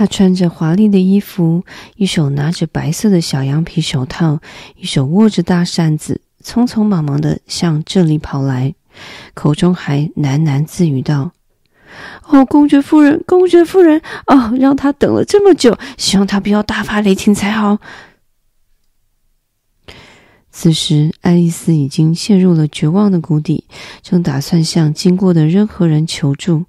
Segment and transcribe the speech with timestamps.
[0.00, 1.62] 他穿着华丽的衣服，
[1.96, 4.40] 一手拿着白色的小羊皮手套，
[4.76, 8.74] 一手握着大扇子，匆匆忙忙地向这里跑来，
[9.34, 11.32] 口中还喃喃自语道
[12.28, 17.76] ：“哦，公爵夫人，公爵夫人，哦，让他等了这么久，希望他不要大发雷霆才好。”
[20.50, 23.64] 此时，爱丽丝已经陷入了绝望的谷底，
[24.00, 26.64] 正打算向经过的任何人求助。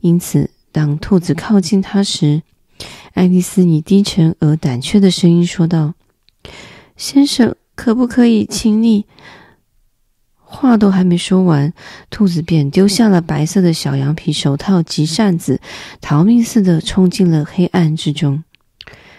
[0.00, 2.42] 因此，当兔子靠近她时，
[3.14, 5.94] 爱丽丝以低沉而胆怯的声音说道
[6.96, 9.06] ：“先生，可不可以请你？”
[10.44, 11.72] 话都还没说完，
[12.10, 15.60] 兔子便丢下了白色的小羊皮手套及扇子，
[16.00, 18.44] 逃命似的冲进了黑暗之中。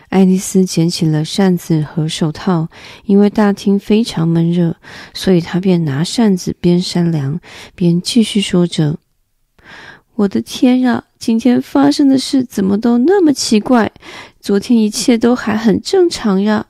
[0.10, 2.70] 爱丽丝捡起了扇子和手套，
[3.06, 4.78] 因为大厅非常闷热，
[5.16, 7.40] 所以她便拿扇子边扇凉
[7.74, 9.00] 边继续说着
[10.16, 13.90] ：“我的天呀！”今天发生的事怎么都那么奇怪？
[14.42, 16.66] 昨天一切都还很正常呀，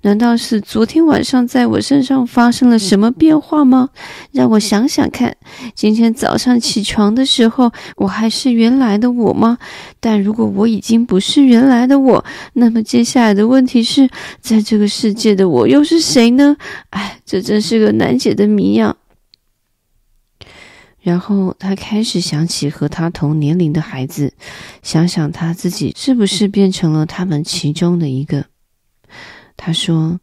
[0.00, 3.90] 难道是昨天晚上在我身上发生了什么变化吗？
[4.32, 5.36] 让我想想看，
[5.74, 9.58] 今天早上起床的时候，我还是原来的我吗？
[10.00, 12.24] 但如果我已经不是原来的我，
[12.54, 14.08] 那么接下来的问题是，
[14.40, 16.56] 在这个世界的我又是谁呢？
[16.88, 18.96] 哎，这真是个难解的谜呀。
[21.00, 24.34] 然后他开始想起和他同年龄的孩子，
[24.82, 28.46] 想想他自己是不是变成了他们其中的一个。
[29.56, 30.20] 他说：“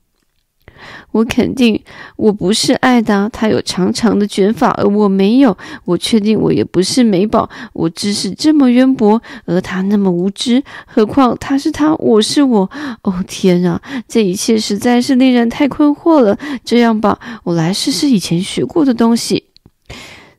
[1.12, 1.82] 我肯定
[2.18, 5.58] 我不是艾达，他有长长的卷发，而我没有。
[5.86, 10.64] 我确定我也不是美宝，我知识这么渊博，而他那么无知。
[10.86, 12.70] 何况他是他，我是我。
[13.02, 16.38] 哦，天啊，这一切实在是令人太困惑了。
[16.64, 19.46] 这样吧，我来试试以前学过的东西。”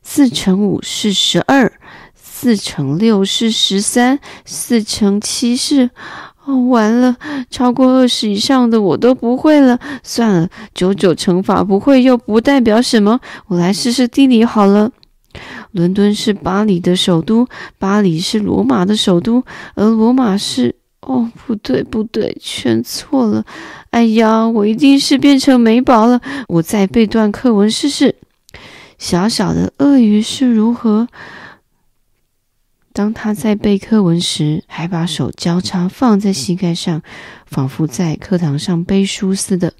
[0.09, 1.69] 四乘五是十二，
[2.15, 5.89] 四乘六是十三，四乘七是……
[6.45, 7.17] 哦，完了，
[7.51, 9.77] 超过二十以上的我都不会了。
[10.03, 13.19] 算了，九九乘法不会又不代表什么。
[13.47, 14.89] 我来试试地理好了。
[15.71, 17.45] 伦敦是巴黎的首都，
[17.77, 19.43] 巴黎是罗马的首都，
[19.75, 20.73] 而罗马是……
[21.01, 23.43] 哦，不对，不对，全错了。
[23.89, 26.21] 哎呀，我一定是变成美宝了。
[26.47, 28.15] 我再背段课文试试。
[28.97, 31.07] 小小的鳄鱼是如何？
[32.93, 37.03] 当他在背课文时，还把手交叉放在膝盖上，
[37.45, 39.73] 仿佛在课堂上背书似的。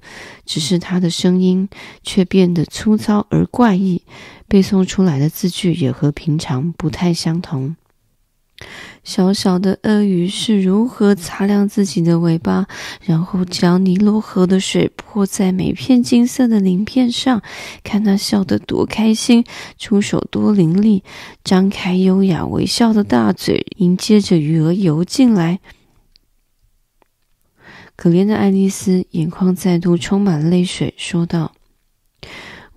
[0.46, 1.68] 只是他的声音
[2.04, 4.02] 却变得粗糙而怪异，
[4.46, 7.74] 背诵出来的字句也和平常不太相同。
[9.04, 12.66] 小小的鳄鱼是如何擦亮自己的尾巴，
[13.02, 17.40] 然后将尼罗河的水泼在每片金色的鳞片上？
[17.82, 19.44] 看它笑得多开心，
[19.78, 21.02] 出手多伶俐，
[21.42, 25.60] 张开优雅微笑的大嘴，迎接着鱼儿游进来。
[27.96, 31.52] 可怜的爱丽丝眼眶再度充满泪水，说道。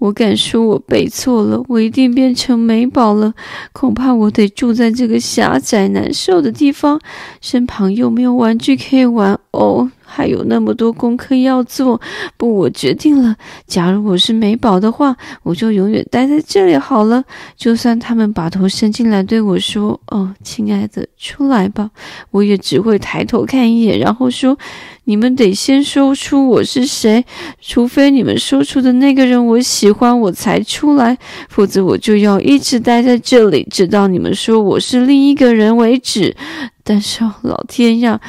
[0.01, 3.35] 我敢说，我背错了，我一定变成美宝了。
[3.71, 6.99] 恐怕我得住在这个狭窄难受的地方，
[7.39, 9.39] 身旁又没有玩具可以玩。
[9.51, 9.91] 哦。
[10.13, 11.99] 还有那么多功课要做，
[12.35, 13.33] 不，我决定了。
[13.65, 17.23] 假如我是美宝的话，我就永远待在这里好了。
[17.55, 21.89] 就算他们把头伸进来对我说：“哦，亲爱的，出来吧。”
[22.31, 24.57] 我也只会抬头看一眼，然后说
[25.05, 27.25] ：“你们得先说出我是谁，
[27.61, 31.17] 除非你们说出的那个人我喜欢，我才出来。
[31.47, 36.35] 否则我就要一直待在这里，直到你们说我是另一个人为止。”
[36.83, 38.19] 但是，老天呀！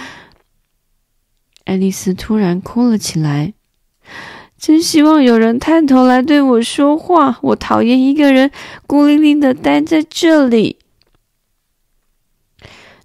[1.64, 3.54] 爱丽丝突然哭了起来，
[4.58, 7.38] 真希望有人探头来对我说话。
[7.42, 8.50] 我讨厌一个人
[8.86, 10.78] 孤零零的待在这里。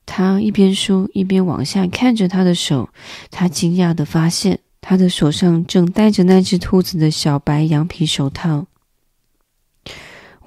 [0.06, 2.90] 她一边说，一边往下看着她的手。
[3.30, 8.68] 她惊讶的发现，她的手上正戴着那只兔子的小白羊皮手套。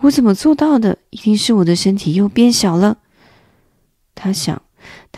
[0.01, 0.99] 我怎么做到的？
[1.11, 2.99] 一定是我的身体又变小了。
[4.15, 4.63] 她想。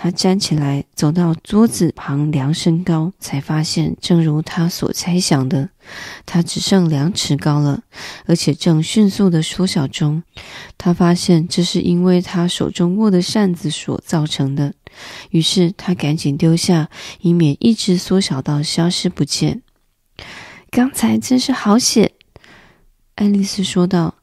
[0.03, 5.69] 他站起来，走到桌子旁量身高，才发现，正如他所猜想的，
[6.27, 7.85] 他只剩两尺高了，
[8.27, 10.25] 而且正迅速的缩小中。
[10.77, 14.75] 他发现这是因为他手中握的扇子所造成的，
[15.31, 16.91] 于是他赶紧丢下，
[17.21, 19.63] 以免一直缩小到消失不见。
[20.69, 22.11] 刚才真是好险，
[23.15, 24.17] 爱丽丝说道。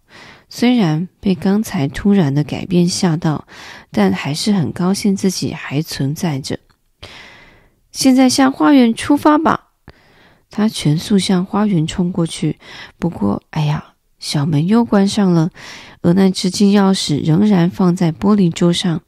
[0.50, 3.46] 虽然被刚才突然的改变吓到，
[3.92, 6.58] 但还是很高兴自己还存在着。
[7.92, 9.68] 现在向花园出发吧！
[10.52, 12.58] 他全速向花园冲过去。
[12.98, 15.52] 不过，哎呀，小门又关上了，
[16.02, 19.02] 而那只金钥匙仍然放在玻璃桌上。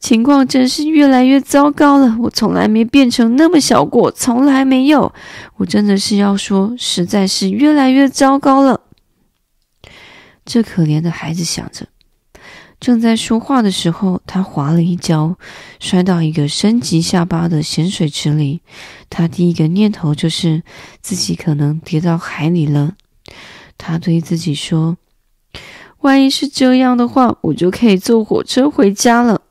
[0.00, 2.16] 情况真是越来越糟糕了。
[2.22, 5.12] 我从来没变成那么小过，从来没有。
[5.58, 8.80] 我真的是要说，实在是越来越糟糕了。
[10.44, 11.86] 这可怜的孩子想着，
[12.80, 15.36] 正在说话的时候，他滑了一跤，
[15.78, 18.60] 摔到一个深及下巴的咸水池里。
[19.08, 20.62] 他第一个念头就是
[21.00, 22.96] 自己可能跌到海里了。
[23.78, 24.96] 他对自己说
[26.02, 29.42] ：“万一是这样的话，我就可以坐火车回家了。”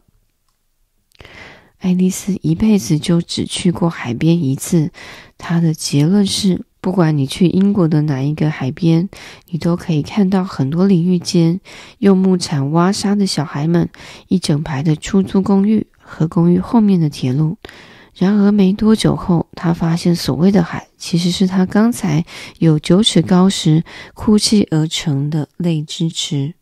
[1.79, 4.91] 爱丽丝一辈子就只去过海边一次。
[5.37, 9.07] 她的结论是：不管你去英国的哪一个海边，
[9.51, 11.61] 你都可以看到很多淋浴间、
[11.99, 13.87] 用木铲挖沙的小孩们、
[14.27, 17.57] 一整排的出租公寓和公寓后面的铁路。
[18.15, 22.25] 然而没多久后，他发现所谓的海，其实是他刚才
[22.59, 23.83] 有九尺高时
[24.13, 26.55] 哭泣而成的泪之池。